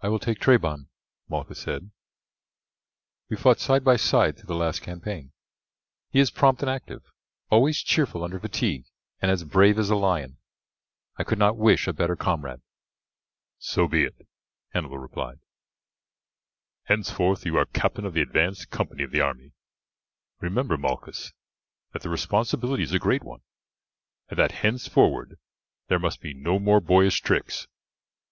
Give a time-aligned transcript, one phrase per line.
[0.00, 0.86] "I will take Trebon,"
[1.28, 1.90] Malchus said;
[3.28, 5.32] "we fought side by side through the last campaign.
[6.12, 7.02] He is prompt and active,
[7.48, 8.84] always cheerful under fatigue,
[9.20, 10.38] and as brave as a lion.
[11.16, 12.60] I could not wish a better comrade."
[13.58, 14.24] "So be it,"
[14.68, 15.40] Hannibal replied,
[16.84, 19.50] "henceforth you are captain of the advanced company of the army.
[20.38, 21.32] Remember, Malchus,
[21.92, 23.40] that the responsibility is a great one,
[24.28, 25.40] and that henceforward
[25.88, 27.66] there must be no more boyish tricks.